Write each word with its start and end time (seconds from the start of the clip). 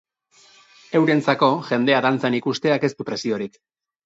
Eurentzako, 0.99 1.49
jendea 1.67 2.01
dantzan 2.07 2.39
ikusteak 2.39 2.89
ez 2.89 2.93
du 2.97 3.09
preziorik. 3.13 3.63